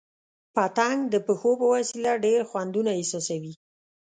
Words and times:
پتنګ 0.55 0.99
د 1.13 1.15
پښو 1.25 1.51
په 1.59 1.65
وسیله 1.73 2.11
ډېر 2.25 2.39
خوندونه 2.49 2.91
احساسوي. 2.99 3.53